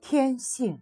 [0.00, 0.80] 天性，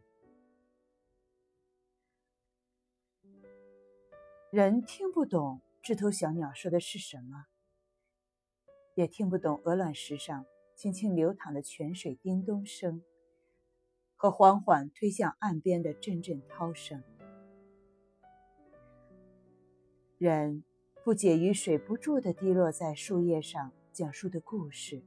[4.51, 7.47] 人听不懂枝头小鸟说的是什么，
[8.95, 10.45] 也听不懂鹅卵石上
[10.77, 13.03] 轻轻流淌的泉水叮咚声
[14.15, 17.03] 和缓缓推向岸边的阵阵涛声。
[20.19, 20.63] 人
[21.05, 25.03] 不解雨水不住的滴落在树叶上讲述的故事。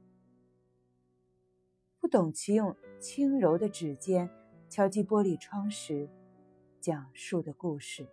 [1.98, 4.30] 不懂其用轻柔的指尖
[4.68, 6.08] 敲击玻璃窗时
[6.80, 8.06] 讲述的故事，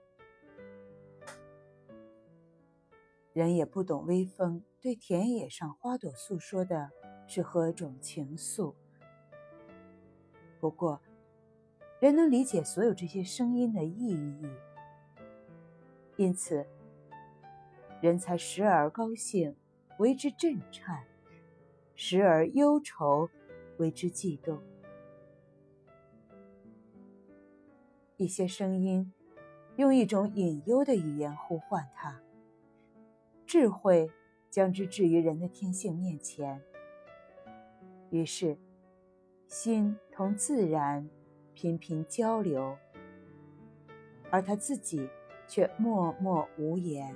[3.33, 6.89] 人也不懂微风对田野上花朵诉说的
[7.27, 8.73] 是何种情愫。
[10.59, 10.99] 不过，
[11.99, 14.49] 人能理解所有这些声音的意义，
[16.17, 16.65] 因此，
[18.05, 19.55] 人才时而高兴，
[19.97, 21.05] 为之震颤；
[21.95, 23.27] 时而忧愁。
[23.77, 24.61] 为之悸动，
[28.15, 29.11] 一些声音
[29.75, 32.21] 用一种隐幽的语言呼唤他，
[33.45, 34.09] 智慧
[34.49, 36.61] 将之置于人的天性面前。
[38.11, 38.57] 于是，
[39.49, 41.09] 心同自然
[41.53, 42.77] 频频交流，
[44.31, 45.09] 而他自己
[45.49, 47.13] 却默默无言，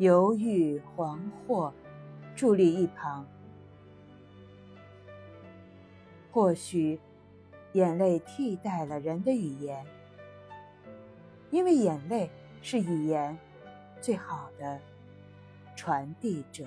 [0.00, 1.70] 犹豫惶惑，
[2.34, 3.26] 伫立一旁。
[6.32, 6.98] 或许，
[7.72, 9.84] 眼泪替代了人的语言，
[11.50, 12.30] 因为眼泪
[12.62, 13.38] 是语言
[14.00, 14.80] 最好的
[15.76, 16.64] 传递者。